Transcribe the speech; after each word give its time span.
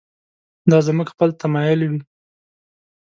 دا 0.69 0.77
زموږ 0.87 1.07
خپل 1.13 1.29
تمایل 1.41 1.79
وي. 1.89 1.99